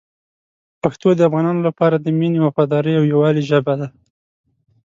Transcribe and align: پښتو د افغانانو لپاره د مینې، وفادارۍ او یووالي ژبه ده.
پښتو 0.81 1.07
د 1.15 1.19
افغانانو 1.29 1.61
لپاره 1.67 1.95
د 1.99 2.07
مینې، 2.17 2.39
وفادارۍ 2.41 2.93
او 2.99 3.09
یووالي 3.11 3.43
ژبه 3.49 3.73
ده. 3.79 3.87